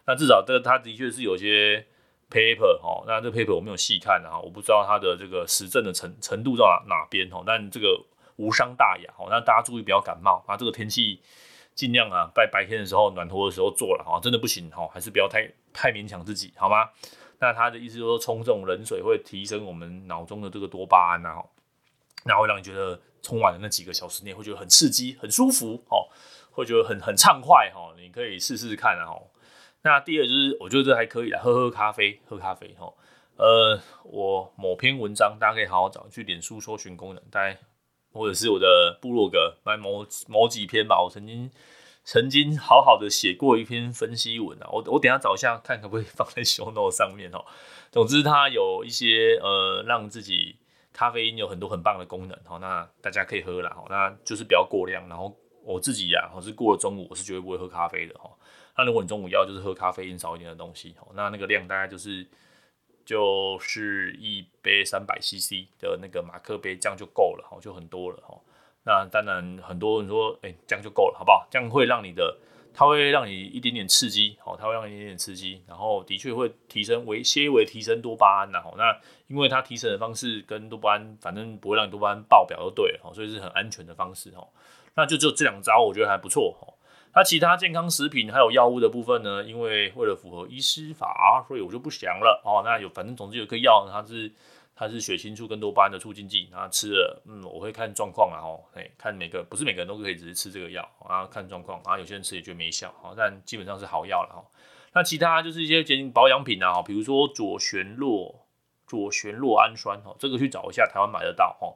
[0.06, 1.86] 那至少这他的确是有些
[2.30, 8.04] paper 哦，那这 paper 我没有细看啊，我不知道它的这个实证的程程度到哪哪边哦，但这个
[8.36, 11.22] 无伤大雅哦，那大家注意不要感冒啊，这个天气
[11.76, 16.90] 尽量啊在白天的时候暖和的时候做了哈，真的不行哈，还是不要太太勉强自己好吗？
[17.42, 21.44] 那他的意思就是说冲这种冷水会提升我们脑中的这个多巴胺啊，
[22.24, 26.08] 那会让你觉得冲完的那几个小时内会觉得很刺激、很舒服哦，
[26.52, 29.10] 会觉得很很畅快哈，你可以试试看啊。
[29.82, 32.94] 那第二就是我觉得这还可以啦，喝喝咖啡，喝咖啡哈。
[33.38, 37.58] 呃，我某篇文章大家可以好好找去脸书搜寻功能，大概
[38.14, 41.50] 或者是我的部落格，买某某几篇吧，我曾经。
[42.04, 47.46] 曾经好好的写过一篇分析文啊，我我等下找一下看可不可以放在 show note 上面哦。
[47.92, 50.56] 总之，它有一些呃，让自己
[50.94, 52.58] 咖啡因有很多很棒的功能哈。
[52.58, 55.08] 那大家可以喝啦，那就是不要过量。
[55.08, 58.30] 然后我自己呀，我是过了中午，我是绝对不会喝咖啡的哈。
[58.78, 62.26] 那如果你中午要就是喝咖啡因少一点的东西，那那个量大概就是
[63.06, 68.40] 就是一杯三百 CC 的那个马克杯，这样就够了哈，就很多了哈。
[68.84, 71.48] 那当然，很多人说，哎、欸，这样就够了，好不好？
[71.52, 72.36] 这样会让你的，
[72.74, 84.48] 它会让你一点点刺激，好，它会让你一点点刺激，然后的确会提升微些微提升多巴胺，然后那因为它提升的方式跟多巴胺，反正不会让你多巴胺爆表就对了，所以是很安全的方式，哦。
[84.96, 86.74] 那就就这两招，我觉得还不错，哦。
[87.14, 89.44] 那其他健康食品还有药物的部分呢？
[89.44, 92.64] 因为为了符合医师法，所以我就不详了，哦。
[92.66, 94.32] 那有，反正总之有个药，它是。
[94.82, 104.44] 它是血清素跟多巴胺的促进剂，然后吃了，嗯，我会看状况啊，吼，哎，看每个不是每个人都可以只是吃这个药，然后看状况，然后有些人吃也觉得没效，哈，但基本上是好药了，哈。
[104.94, 108.38] 那其他就是一些健保养品啊，比如说左旋酪
[108.88, 111.76] 左旋酪氨酸，哈，这个去找一下，台湾买得到，哈。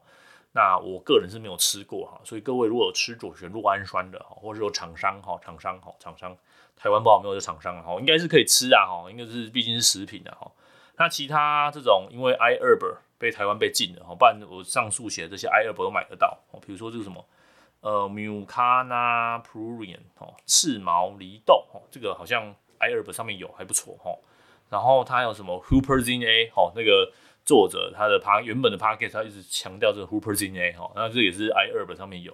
[0.54, 6.36] 那我个人是没有吃过，哈，所以各位如果有吃左旋酪氨酸的，哈，或者说厂商，哈，厂商，哈，厂商，
[6.76, 10.52] 台湾不好没有这厂商，哈，应该是可以吃啊，哈，应该是毕竟是食品啊，哈。
[10.97, 17.25] 那其他这种，因为 iHerb 被台湾被禁了，哈，不然我上述写的这些 iHerb 都买得到，哦，比如说这个什么，
[17.81, 24.15] 呃，Mucuna pruriens 哦，赤毛梨豆，哦，这个好像 iHerb 上面有，还不错，哈。
[24.69, 27.12] 然后它有什么 Huperzine A，哦，那个
[27.45, 32.34] 作者他的他原本的 podcast 他一直强调这个 Huperzine A，哈，那这也是 iHerb 上面有，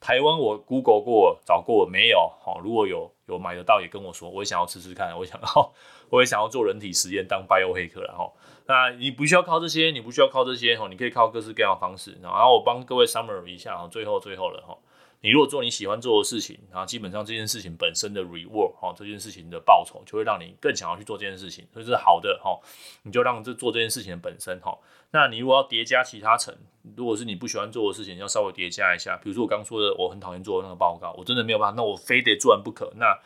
[0.00, 5.72] 台湾我 Google 过找过没有，好，如果有有买得到也跟我说，我也想要吃吃看，我想要。
[6.10, 8.34] 我也想要做人体实验当 bio 黑客然后，
[8.66, 12.18] 那你不需要靠这些，你不需要靠这些吼，你可以靠各式各样的方式。
[12.20, 14.76] 然后我帮各位 summary 一下哦，最后最后了哈，
[15.22, 22.58] 你如果做你喜欢做的事情，然后基本上这件事情本身的 reward 哈，这件事情的报酬就会让你更想要去做这件事情，所以是好的哈，
[23.02, 24.78] 你就让这做这件事情的本身哈。
[25.12, 26.56] 那你如果要叠加其他层，
[26.96, 33.18] 如果是你不喜欢做的事情，要稍微叠加一下，比如说我刚说的，我很讨厌做的那个报告，我真的没有办法，那我非得做完不可，那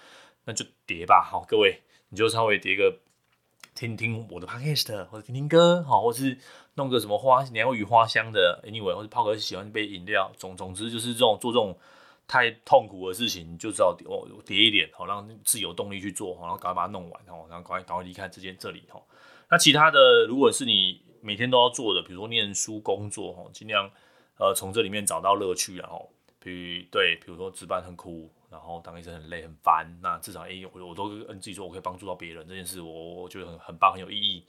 [0.46, 1.80] 那就叠吧，好，各位。
[2.10, 3.00] 你就稍微叠个
[3.74, 6.38] 听听我的 podcast，或者听听歌，好，或是
[6.76, 11.76] 弄个什么花鸟语花香的，anyway，或者泡个喜欢一杯饮料，总总之就是这种做这种
[12.26, 19.00] 太痛苦的事情，就知道哦叠一点，好让自己有动力去做，然后赶快把它弄完，然后赶快赶快离开这间这里，哈。
[19.50, 23.90] 那其他的，如果是你每天都要做的，比如说念书、工作，哈，尽量
[24.38, 26.10] 呃从这里面找到乐趣，然后，
[26.40, 28.30] 比如对，比如说值班很苦。
[28.50, 34.44] 然后当医生很累很烦，那至少哎、我我都跟自己说，我可以帮助到别人这件事，我我觉得很很棒，很有意义。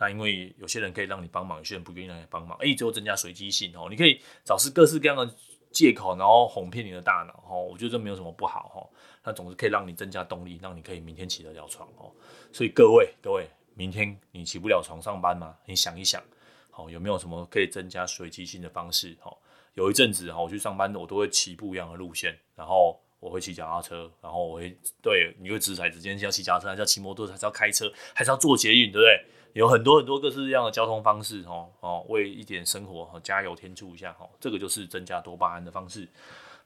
[0.00, 3.86] 那因为有些人可以让你帮忙，有些人不愿意让你帮忙，哎、最后增加随机性哦。
[3.90, 5.30] 你可以找是各式各样的
[5.70, 7.62] 借口，然后哄骗你的大脑哦。
[7.62, 8.80] 我觉得这没有什么不好哦。
[9.22, 12.10] 那总是可以让你增加动力，让你可以明天起得了床哦。
[12.50, 15.54] 所以各位各位，明天你起不了床上班吗？
[15.66, 16.22] 你想一想，
[16.70, 19.14] 好，有没有什么可以增加随机性的方式？
[19.22, 19.36] 哦，
[19.74, 22.98] 有一阵子哈，我去上班我都会骑不一样的路线，然后。
[23.20, 29.26] 我会骑脚踏车，然后我会对你会掷骰子，今天是要骑脚踏车，还是要骑摩托车，还是要开车，还是要坐捷运，对不对？
[29.52, 36.08] 有很多很多各式各样的交通方式，哦哦，为一点生活加油添醋一下，哈，这个就是增加多巴胺的方式。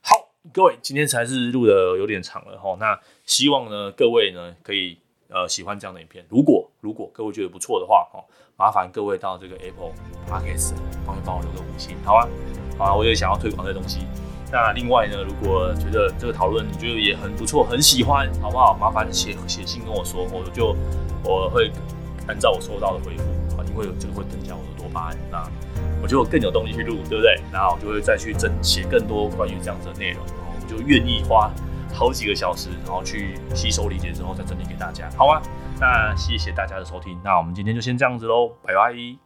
[0.02, 6.26] 好，各位，今天才是录的有点长了，哈，那希望呢各位呢可以呃喜欢这样的影片。
[6.28, 8.20] 如果如果各位觉得不错的话，哦，
[8.56, 9.92] 麻烦各位到这个 Apple
[10.28, 10.74] Podcast
[11.06, 12.28] 帮帮我留个五星，好啊？
[12.76, 14.00] 好啊，我也想要推广这东西。
[14.52, 18.76] 那另外呢，如果觉得这个讨论你觉得也很不错，很喜欢，好不好？
[18.78, 20.76] 麻烦写写信跟我说，我就
[21.24, 21.72] 我会
[22.26, 23.22] 按照我收到的回复，
[23.56, 25.50] 啊，因为这个会增加我的多巴胺，那
[26.02, 27.40] 我就更有动力去录，对不对？
[27.52, 31.50] 然后我就会再去整写更多关于这样子的内容，然后我就愿意花
[31.92, 35.40] 好几个小时，然后去吸收理解之后再整理给大家，好啊？
[35.80, 39.23] 那谢谢大家的收听，那我们今天就先这样子喽，拜拜。